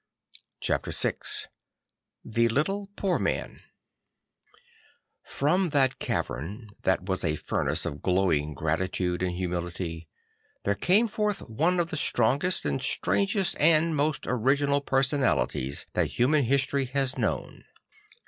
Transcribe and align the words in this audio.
Chapter 0.59 0.89
1/1 0.89 1.45
'Ihe 2.35 2.47
Little 2.49 2.89
Poor 2.95 3.19
Man 3.19 3.61
FROM 5.21 5.69
that 5.69 5.99
cavern, 5.99 6.71
that 6.81 7.03
was 7.03 7.23
a 7.23 7.35
furnace 7.35 7.85
of 7.85 8.01
glowing 8.01 8.55
gratitude 8.55 9.21
and 9.21 9.35
humility, 9.35 10.07
there 10.63 10.73
came 10.73 11.07
forth 11.07 11.41
one 11.47 11.79
of 11.79 11.91
the 11.91 11.97
strongest 11.97 12.65
and 12.65 12.81
strangest 12.81 13.55
and 13.59 13.95
most 13.95 14.23
original 14.25 14.81
personalities 14.81 15.85
that 15.93 16.07
human 16.07 16.45
history 16.45 16.85
has 16.85 17.15
known. 17.15 17.65